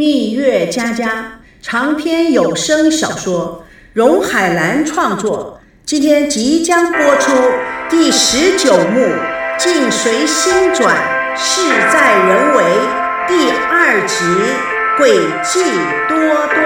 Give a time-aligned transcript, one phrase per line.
[0.00, 7.30] 蜜月佳佳长篇有声小说，荣海兰创作，今天即将播出
[7.90, 9.00] 第十九幕
[9.58, 10.96] 《境随心转，
[11.36, 11.60] 事
[11.92, 12.62] 在人为》
[13.28, 14.24] 第二集
[14.98, 15.62] 《诡计
[16.08, 16.56] 多端》。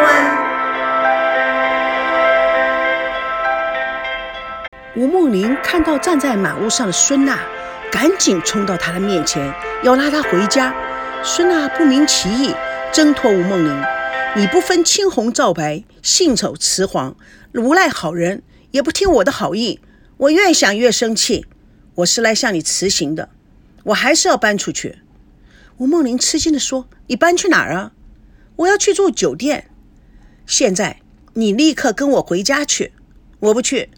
[4.95, 7.41] 吴梦玲看到站在马路上的孙娜，
[7.91, 10.73] 赶紧冲到她的面前，要拉她回家。
[11.25, 12.55] 孙娜不明其意。
[12.95, 13.83] 挣脱吴梦玲，
[14.37, 17.17] 你不分青红皂白，信丑雌黄，
[17.53, 19.81] 无赖好人，也不听我的好意。
[20.17, 21.45] 我越想越生气，
[21.97, 23.31] 我是来向你辞行的，
[23.87, 25.01] 我还是要搬出去。
[25.79, 27.91] 吴梦玲吃惊地说：“你搬去哪儿啊？
[28.55, 29.69] 我要去住酒店。
[30.47, 31.01] 现在
[31.33, 32.93] 你立刻跟我回家去。
[33.41, 33.91] 我不去。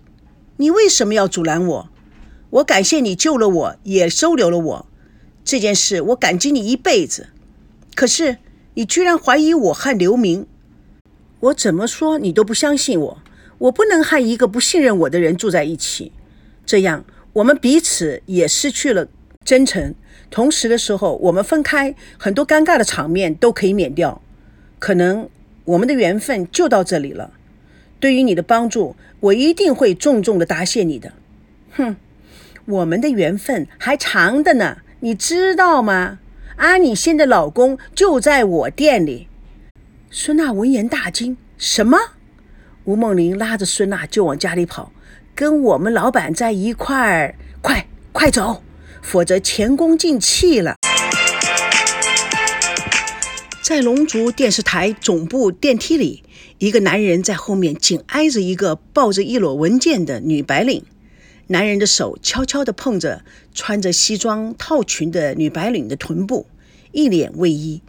[0.56, 1.90] 你为什么要阻拦我？
[2.48, 4.86] 我感谢你救了我，也收留了我。
[5.44, 7.28] 这件事我感激你一辈子。
[7.94, 8.38] 可是。”
[8.76, 10.46] 你居然怀疑我和刘明，
[11.40, 13.22] 我怎么说你都不相信我。
[13.56, 16.12] 我不能和一个不信任我的人住在一起，
[16.66, 19.08] 这样我们彼此也失去了
[19.42, 19.94] 真诚。
[20.30, 24.20] 同时的时候，我们分开，很多尴尬的场面都可以免掉。
[24.78, 25.30] 可能
[25.64, 27.32] 我们的缘分就到这里了。
[27.98, 31.14] 对于你的帮助，我一定会重重的答谢你的。
[31.70, 31.96] 哼，
[32.66, 36.18] 我们的缘分还长的呢，你知道吗？
[36.56, 39.28] 阿你现的老公就在我店里。
[40.10, 41.98] 孙娜闻言大惊：“什么？”
[42.84, 44.90] 吴梦玲拉着孙娜就往家里跑，
[45.34, 48.62] 跟我们老板在一块儿，快快走，
[49.02, 50.76] 否则前功尽弃了。
[53.60, 56.22] 在龙族电视台总部电梯里，
[56.56, 60.82] 一个男人在后面紧挨着一个抱着一摞文件的女白领。
[61.48, 63.22] 男人的手悄悄地碰着
[63.54, 66.46] 穿着西装套裙的女白领的臀部，
[66.90, 67.82] 一脸未衣。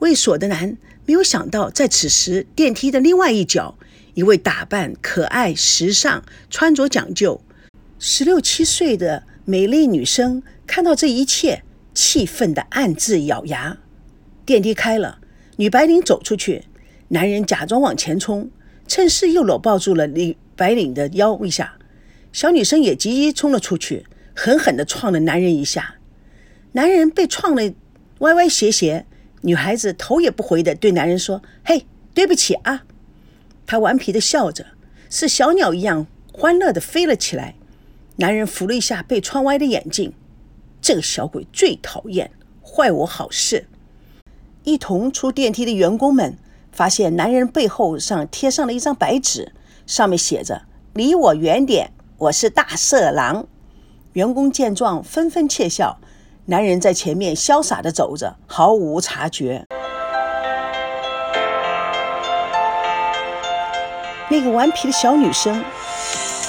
[0.00, 0.76] 猥琐的男
[1.06, 3.78] 没有想到，在此时电梯的另外一角，
[4.12, 7.40] 一位打扮可爱、时尚、穿着讲究、
[7.98, 11.62] 十六七岁的美丽女生看到这一切，
[11.94, 13.78] 气愤地暗自咬牙。
[14.44, 15.20] 电梯开了，
[15.56, 16.64] 女白领走出去，
[17.08, 18.50] 男人假装往前冲，
[18.86, 21.78] 趁势又搂抱住了女白领的腰一下。
[22.32, 25.96] 小女生也急急冲了出去，狠狠地撞了男人一下。
[26.72, 27.74] 男人被撞得
[28.20, 29.04] 歪歪斜斜，
[29.42, 31.84] 女孩子头也不回地对男人说：“嘿，
[32.14, 32.84] 对不起啊。”
[33.66, 34.66] 他顽皮地笑着，
[35.10, 37.54] 似小鸟一样欢乐地飞了起来。
[38.16, 40.14] 男人扶了一下被撞歪的眼镜，
[40.80, 42.30] 这个小鬼最讨厌，
[42.62, 43.66] 坏我好事。
[44.64, 46.38] 一同出电梯的员工们
[46.70, 49.52] 发现男人背后上贴上了一张白纸，
[49.86, 50.62] 上面写着
[50.94, 53.48] ：“离我远点。”我是大色狼，
[54.12, 55.98] 员工见状纷纷窃笑。
[56.44, 59.66] 男人在前面潇洒地走着，毫无察觉。
[64.30, 65.64] 那个顽皮的小女生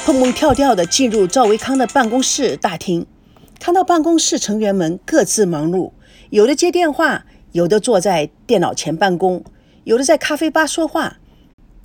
[0.06, 3.08] 蹦蹦跳跳地进入赵维康的办公室大厅，
[3.60, 5.94] 看到办公室成员们各自忙碌，
[6.30, 9.44] 有的接电话，有的坐在电脑前办公，
[9.86, 11.18] 有的在咖啡吧说话。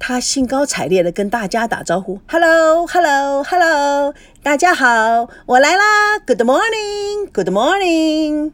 [0.01, 8.53] 他兴高采烈地跟大家打招呼：“Hello，Hello，Hello，大家好，我来啦！Good morning，Good morning。”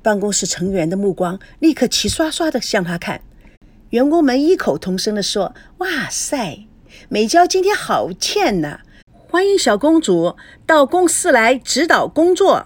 [0.00, 3.20] 办公室成员的目光立刻齐刷刷地向他看。
[3.90, 6.66] 员工们异口同声地说：“哇塞，
[7.08, 8.78] 美娇今天好欠呐！
[9.28, 12.64] 欢迎小公主到公司来指导工作。”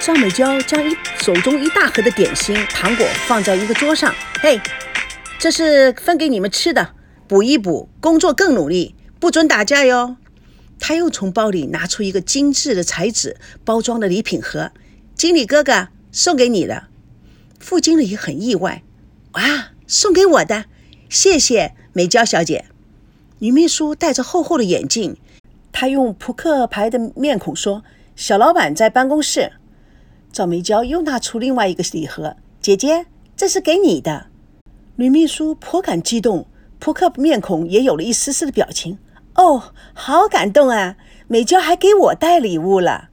[0.00, 4.60] 张美娇将一手中一大盒的点心糖果放在一个桌上，嘿。
[5.38, 6.94] 这是分给你们吃的，
[7.28, 10.16] 补一补，工作更努力，不准打架哟。
[10.80, 14.72] 他又从包里拿出一个精致的彩纸包装的礼品盒，
[15.14, 16.84] 经理哥哥送给你的。
[17.60, 18.82] 副经理很意外，
[19.32, 20.64] 哇，送给我的，
[21.08, 22.64] 谢谢美娇小姐。
[23.38, 25.16] 女秘书戴着厚厚的眼镜，
[25.70, 27.84] 她用扑克牌的面孔说
[28.16, 29.52] ：“小老板在办公室。”
[30.32, 34.26] 赵美娇又拿出另外一个礼盒，姐姐，这是给你的。
[34.98, 36.46] 女秘书颇感激动，
[36.78, 38.96] 扑克面孔也有了一丝丝的表情。
[39.34, 40.96] 哦，好感动啊！
[41.28, 43.10] 美娇还给我带礼物了。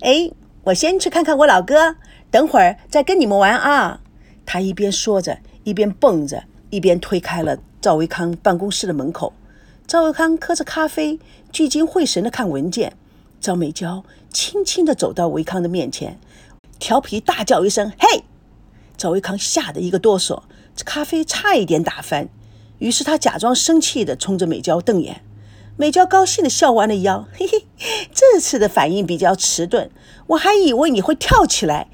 [0.00, 0.30] 哎，
[0.64, 1.96] 我先去看看我老哥，
[2.30, 4.00] 等会儿再跟你们玩啊！
[4.46, 9.34] 他一边说着，一边蹦着，一边推开了赵维康办公室的门口。
[9.86, 11.20] 赵维康喝着咖啡，
[11.52, 12.94] 聚精会神地看文件。
[13.38, 14.02] 赵美娇
[14.32, 16.18] 轻轻地走到维康的面前，
[16.78, 18.24] 调皮大叫一声：“嘿！”
[18.96, 20.42] 赵维康吓得一个哆嗦。
[20.84, 22.28] 咖啡差一点打翻，
[22.78, 25.22] 于是他假装生气地冲着美娇瞪眼。
[25.76, 27.66] 美娇高兴地笑弯了腰， 嘿嘿，
[28.12, 29.90] 这次的反应比较迟钝，
[30.28, 31.88] 我还以为你会跳起来，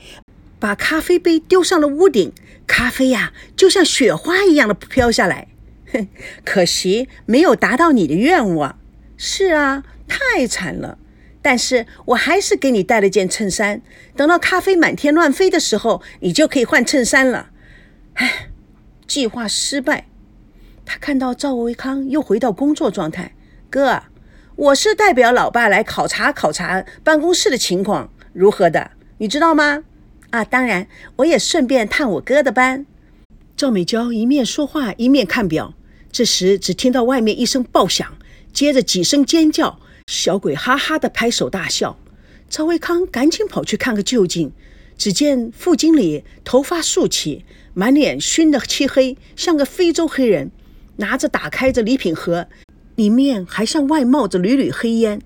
[0.59, 2.33] 把咖啡杯丢上了屋顶，
[2.67, 5.49] 咖啡呀，就像雪花一样的飘下来。
[5.93, 6.09] 哼，
[6.45, 8.79] 可惜没有达到你的愿望。
[9.17, 10.99] 是啊，太惨了。
[11.43, 13.83] 但是我还是给你带了件衬衫。
[14.17, 17.51] 等到咖啡满天乱飞的时候，你就可以换衬衫了。
[18.15, 18.49] 唉，
[19.06, 20.06] 计划失败。
[20.85, 23.35] 他看到赵维康又回到工作状态。
[23.71, 24.03] 哥，
[24.56, 28.91] 我是代表老爸来考察考察办公室的情况，如何的？
[29.19, 29.85] 你知道吗？
[30.31, 30.87] 啊，当然，
[31.17, 32.87] 我也顺便探我哥的班。
[33.56, 35.75] 赵美娇一面说话一面看表。
[36.11, 38.17] 这时，只听到外面一声爆响，
[38.53, 41.99] 接着几声尖叫，小鬼哈哈的拍手大笑。
[42.49, 44.53] 赵维康赶紧跑去看个究竟。
[44.96, 47.44] 只见副经理头发竖起，
[47.75, 50.50] 满脸熏得漆黑，像个非洲黑人，
[50.96, 52.46] 拿着打开着礼品盒，
[52.94, 55.20] 里面还向外冒着缕缕黑烟。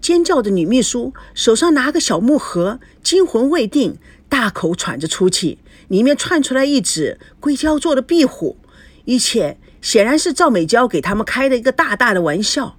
[0.00, 3.98] 尖叫的女秘书手上拿个小木盒，惊魂未定，
[4.28, 5.58] 大口喘着粗气，
[5.88, 8.56] 里面窜出来一只硅胶做的壁虎，
[9.04, 9.58] 一切。
[9.82, 12.76] 显然是赵美娇给他们开的一个大大的玩笑。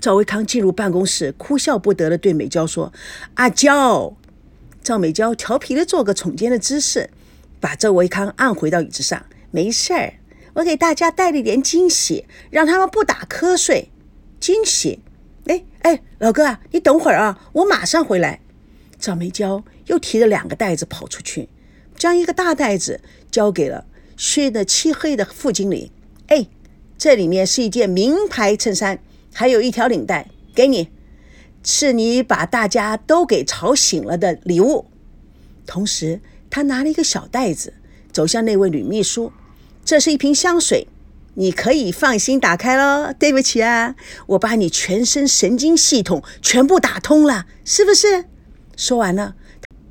[0.00, 2.90] 赵维康进入办公室，哭笑不得地对美娇说
[3.36, 4.16] ：“阿娇。”
[4.82, 7.10] 赵美娇调皮地做个耸肩的姿势，
[7.60, 9.24] 把周维康按回到椅子上。
[9.50, 10.14] 没事儿，
[10.54, 13.90] 我给大家带了点惊喜，让他们不打瞌睡。
[14.40, 15.00] 惊喜？
[15.46, 18.40] 哎哎，老哥啊，你等会儿啊，我马上回来。
[18.98, 21.48] 赵美娇又提着两个袋子跑出去，
[21.96, 23.00] 将一个大袋子
[23.30, 23.86] 交给了
[24.16, 25.92] 熏得漆黑的副经理。
[26.28, 26.46] 哎，
[26.96, 29.00] 这里面是一件名牌衬衫，
[29.32, 30.88] 还有一条领带，给你，
[31.62, 34.86] 是你把大家都给吵醒了的礼物。
[35.66, 36.20] 同时，
[36.50, 37.74] 他拿了一个小袋子，
[38.12, 39.32] 走向那位女秘书，
[39.84, 40.88] 这是一瓶香水，
[41.34, 43.12] 你可以放心打开喽。
[43.18, 43.94] 对不起啊，
[44.26, 48.24] 我把你全身神经系统全部打通了，是不是？
[48.76, 49.36] 说完了，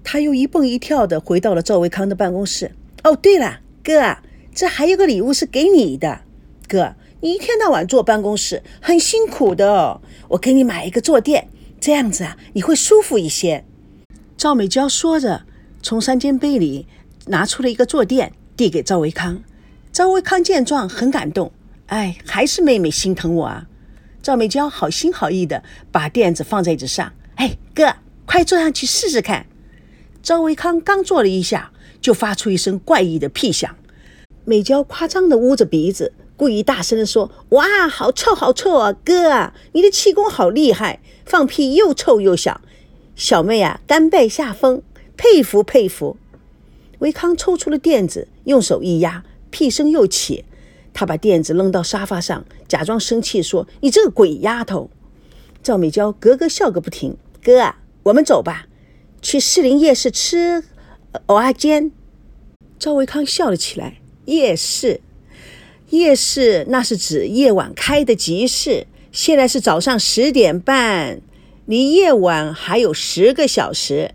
[0.03, 2.71] 他又一蹦一跳的回到了赵维康的办公室。
[3.03, 4.17] 哦，对了，哥。
[4.53, 6.24] 这还有个礼物是给你的，
[6.67, 11.47] 哥，你一天到晚坐办公室很辛苦的，我给你买一个坐垫，
[11.81, 13.66] 这样子啊你会舒服一些。
[14.38, 15.45] 赵美娇说着，
[15.81, 16.86] 从三间杯里
[17.25, 19.42] 拿出了一个坐垫，递给赵维康。
[19.92, 21.51] 赵维康见状很感动，
[21.88, 23.68] 哎，还是妹妹心疼我啊。
[24.22, 27.95] 赵美娇好心好意的把垫子放在椅子上，哎，哥，
[28.27, 29.48] 快坐上去试试看。
[30.22, 33.75] 赵维康刚坐了一下，就发出一声怪异的屁响。
[34.45, 38.91] 美娇夸张的捂着鼻子，故意大声地说：“哇，好臭，好臭啊！
[39.05, 42.59] 哥，你的气功好厉害，放屁又臭又响。
[43.15, 44.81] 小妹啊，甘拜下风，
[45.15, 46.17] 佩服佩服。”
[46.97, 50.43] 维康抽出了垫子，用手一压，屁声又起。
[50.95, 54.89] 他把垫子扔到沙发上，假装生气说：“你这个鬼丫头！”
[55.61, 57.15] 赵美娇咯咯笑个不停。
[57.43, 58.65] 哥，我们走吧，
[59.21, 60.63] 去士林夜市吃
[61.27, 61.91] 蚵仔煎。
[62.79, 63.97] 赵维康笑了起来。
[64.25, 65.01] 夜市，
[65.91, 68.88] 夜市那是指夜晚开的集市。
[69.11, 71.21] 现在是早上十点半，
[71.65, 74.13] 离夜晚还有十个小时。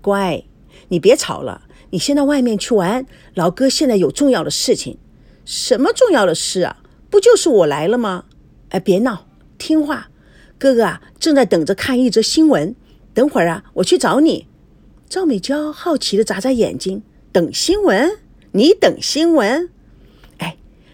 [0.00, 0.42] 乖，
[0.88, 3.04] 你别吵了，你先到外面去玩。
[3.34, 4.96] 老哥现在有重要的事情。
[5.44, 6.78] 什么重要的事啊？
[7.10, 8.24] 不就是我来了吗？
[8.70, 9.26] 哎，别闹，
[9.58, 10.08] 听话。
[10.58, 12.74] 哥哥啊，正在等着看一则新闻。
[13.12, 14.46] 等会儿啊，我去找你。
[15.10, 18.18] 赵美娇好奇地眨眨眼睛，等新闻。
[18.52, 19.68] 你等新闻，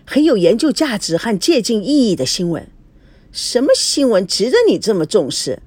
[0.04, 2.68] 很有研究价值和借鉴意义的新闻。
[3.32, 5.60] 什么新闻值得你这么重视？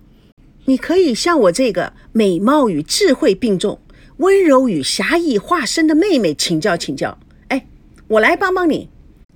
[0.65, 3.79] 你可以向我这个美貌与智慧并重、
[4.17, 7.17] 温柔与侠义化身的妹妹请教请教。
[7.47, 7.67] 哎，
[8.07, 8.89] 我来帮帮你。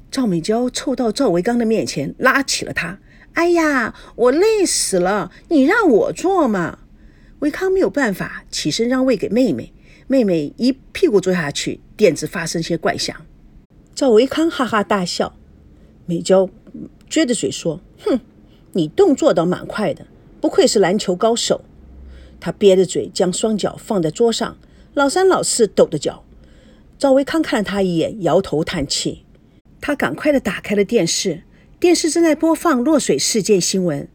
[0.10, 3.00] 赵美娇凑到赵维刚的面前，拉起了他。
[3.34, 6.79] 哎呀，我累死了，你让我做嘛。
[7.39, 9.74] 维康没有办法，起身让位给妹妹。
[10.08, 13.15] 妹妹一屁股坐下去，垫子发生些怪响。
[13.93, 15.36] 赵维康哈哈大笑，
[16.05, 16.50] 美娇
[17.10, 18.19] 撅着嘴说：“哼，
[18.71, 20.07] 你动作倒蛮快的，
[20.39, 21.63] 不愧是篮球高手。”
[22.39, 24.57] 他憋着嘴，将双脚放在桌上，
[24.95, 26.24] 老三老四抖着脚。
[26.98, 29.24] 赵维康看了他一眼，摇头叹气。
[29.79, 31.43] 他赶快的打开了电视，
[31.79, 34.07] 电视正在播放落水事件新闻，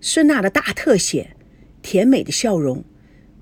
[0.00, 1.36] 孙娜的大特写，
[1.80, 2.84] 甜美的笑容。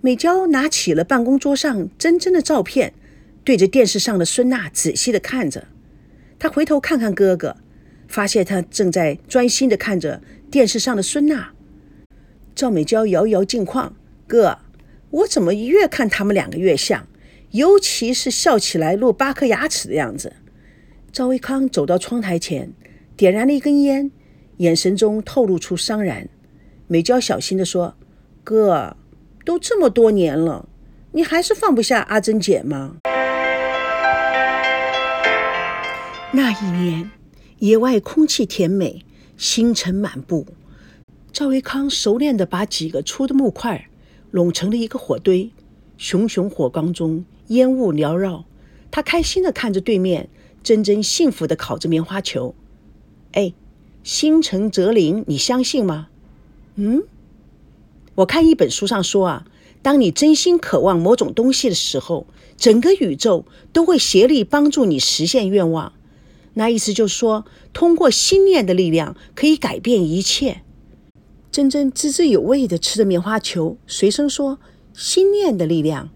[0.01, 2.95] 美娇拿起了办公桌上珍珍的照片，
[3.43, 5.67] 对着电视上的孙娜仔细的看着。
[6.39, 7.57] 他回头看看哥哥，
[8.07, 11.51] 发现他正在专心的看着电视上的孙娜。
[12.55, 13.95] 赵美娇摇摇镜框
[14.27, 14.59] ：“哥，
[15.11, 17.07] 我怎么越看他们两个越像？
[17.51, 20.35] 尤其是笑起来露八颗牙齿的样子。”
[21.13, 22.73] 赵维康走到窗台前，
[23.17, 24.11] 点燃了一根烟，
[24.59, 26.29] 眼神中透露出伤然。
[26.87, 27.97] 美娇小心的说
[28.45, 28.97] ：“哥。”
[29.45, 30.69] 都这么多年了，
[31.13, 32.97] 你还是放不下阿珍姐吗？
[36.31, 37.11] 那一年，
[37.59, 39.03] 野外空气甜美，
[39.39, 40.47] 星辰满布。
[41.33, 43.89] 赵维康熟练地把几个粗的木块
[44.31, 45.51] 拢成了一个火堆，
[45.97, 48.45] 熊熊火光中烟雾缭绕。
[48.91, 50.29] 他开心地看着对面
[50.63, 52.55] 真真幸福地烤着棉花球。
[53.33, 53.55] 哎，
[54.03, 56.09] 心诚则灵，你相信吗？
[56.75, 57.05] 嗯，
[58.17, 59.47] 我看一本书上说啊，
[59.81, 62.27] 当你真心渴望某种东西的时候，
[62.59, 65.95] 整个宇宙都会协力帮助你实现愿望。
[66.59, 70.63] 那意思就是说，通过心念的力量可以改变一切。
[71.53, 74.59] 珍珍滋滋有味地吃着棉花球，随声说
[74.93, 76.11] ：“心念的力量，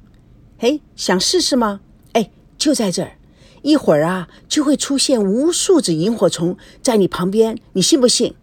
[0.59, 1.81] 嘿，想试试吗？
[2.15, 3.19] 哎，就在这儿，
[3.63, 8.35] 一会儿啊，就会出现无数只萤火虫在你旁边，你信不信？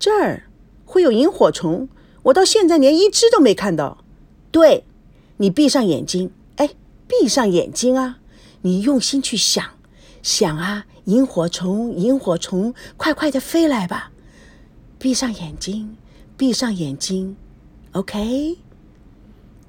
[0.00, 0.50] 这儿
[0.84, 1.88] 会有萤火虫，
[2.24, 4.04] 我到现在连一只都没看到。
[4.50, 4.82] 对，
[5.36, 6.70] 你闭上眼睛，哎，
[7.06, 8.18] 闭上眼睛啊，
[8.62, 9.64] 你用心去想，
[10.20, 14.12] 想啊。”萤火虫，萤火虫，快快的飞来吧！
[14.98, 15.96] 闭上眼睛，
[16.36, 17.34] 闭上眼睛
[17.92, 18.58] ，OK。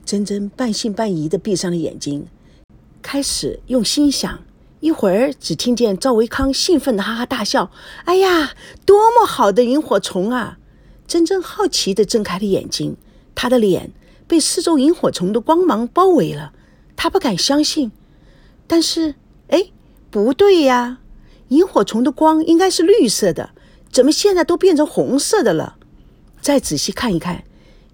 [0.03, 2.27] 珍珍半信半疑的闭上了眼睛，
[3.01, 4.41] 开始用心想。
[4.81, 7.71] 一会儿，只听见赵维康兴奋的哈哈大笑
[8.03, 8.51] ：“哎呀，
[8.85, 10.57] 多么好的萤火虫啊！”
[11.07, 12.97] 珍珍好奇的睁开了眼睛，
[13.33, 13.91] 她的脸
[14.27, 16.51] 被四周萤火虫的光芒包围了，
[16.97, 17.93] 她不敢相信。
[18.67, 19.15] 但是，
[19.47, 19.71] 哎，
[20.09, 20.98] 不对呀！
[21.49, 23.51] 萤火虫的光应该是绿色的，
[23.91, 25.75] 怎么现在都变成红色的了？
[26.41, 27.43] 再仔细看一看，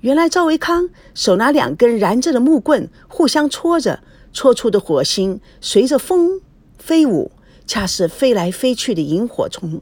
[0.01, 6.41] 原来赵维康手拿两根燃着的木棍，互相戳着，戳出的火星随着风
[6.77, 7.31] 飞舞，
[7.65, 9.81] 恰是飞来飞去的萤火虫。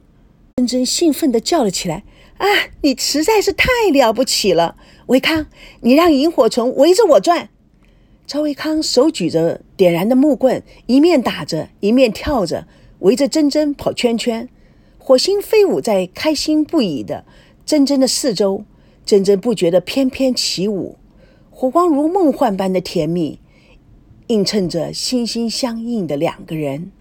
[0.58, 2.04] 珍珍兴奋地叫了起来
[2.38, 2.48] ：“啊，
[2.82, 4.76] 你实在是太了不起了，
[5.08, 5.48] 维康！
[5.82, 7.50] 你让萤火虫围着我转。”
[8.28, 12.68] 赵维康手举着点燃的木棍，一面打着，一面跳着。
[13.04, 14.48] 围着珍珍跑圈圈，
[14.98, 17.26] 火星飞舞在开心不已的
[17.66, 18.64] 珍珍的四周，
[19.06, 20.98] 珍珍不觉得翩翩起舞，
[21.50, 23.42] 火光如梦幻般的甜蜜，
[24.28, 26.94] 映衬着心心相印的两个人。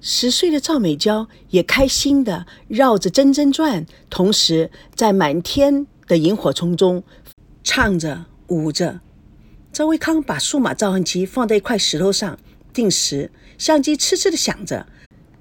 [0.00, 7.02] 十岁的赵美娇也开心的绕着珍珍转，同时在满天的萤火虫中
[7.62, 9.00] 唱着舞着。
[9.70, 12.38] 赵维康把数码照相机放在一块石头上
[12.72, 14.86] 定时，相机痴痴的响着。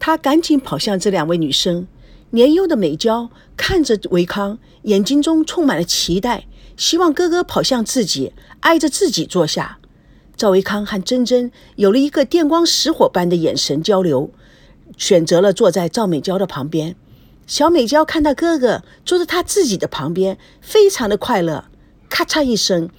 [0.06, 1.88] 他赶紧跑向这两位女生，
[2.32, 6.46] 年幼的美娇看着维康，眼睛中充满了期待，
[6.76, 9.78] 希望哥哥跑向自己，挨着自己坐下。
[10.36, 14.30] 赵维康和珍珍有了一个电光石火般的眼神交流，
[14.98, 16.98] 选择了坐在赵美娇的旁边。
[17.48, 21.64] 小美娇看到哥哥坐在她自己的旁边，非常的快乐。
[22.10, 22.90] 咔嚓一声，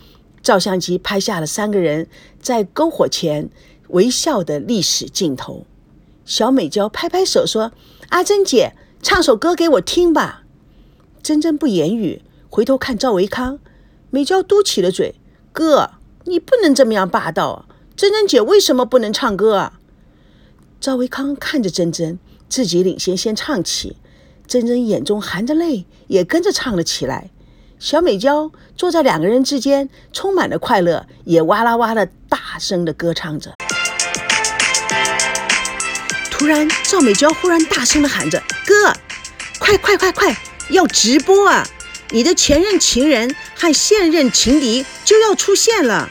[0.43, 2.09] 照相机拍下了三个人
[2.41, 3.51] 在篝火前
[3.89, 5.67] 微笑的历史镜头。
[6.25, 7.73] 小美娇拍拍手说
[8.11, 10.43] ：“阿珍姐，唱首歌给我听吧。”
[11.23, 13.59] 珍珍不言语，回头看赵维康。
[14.11, 15.15] 美娇嘟起了嘴
[15.53, 15.93] ：“哥，
[16.25, 17.67] 你不能这么样霸道。
[17.97, 19.81] 珍珍姐为什么不能唱歌啊？”
[20.81, 23.97] 赵维康看着珍珍，自己领先先唱起。
[24.47, 27.31] 珍珍眼中含着泪，也跟着唱了起来。
[27.79, 33.53] 小美娇坐在两个人之间，充满了快乐，也哇啦哇啦大声的歌唱着。
[36.45, 38.93] 突然，赵美娇忽然大声的喊着：“哥，
[39.59, 40.37] 快快快快，
[40.69, 41.67] 要直播啊！
[42.11, 46.11] 你的前任情人和现任情敌就要出现了。”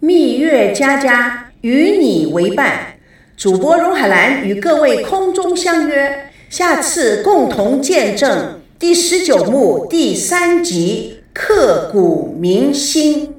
[0.00, 2.96] 蜜月佳佳与你为伴，
[3.36, 13.36] 主播荣海兰与各位空中相约，下次共同见证第十九幕第三集刻骨铭心。